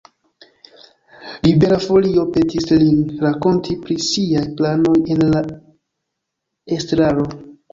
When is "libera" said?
1.47-1.77